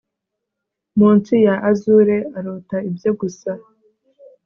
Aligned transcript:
Munsi 0.99 1.33
ya 1.45 1.55
azure 1.69 2.17
arota 2.37 2.77
ibye 2.89 3.09
gusa 3.19 3.51